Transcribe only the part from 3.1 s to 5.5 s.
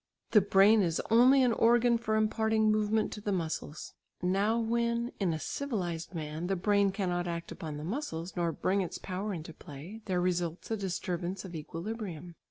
to the muscles. Now when in a